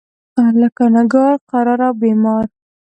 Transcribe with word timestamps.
لکه 0.61 0.83
نګار، 0.95 1.35
قرار 1.49 1.79
او 1.87 1.93
بیمار. 2.01 2.45